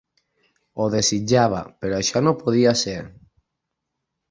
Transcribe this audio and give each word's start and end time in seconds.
Ho 0.79 0.87
desitjava, 0.95 1.59
però 1.85 1.99
això 1.99 2.25
no 2.25 2.35
podria 2.41 2.75
ser. 2.83 2.99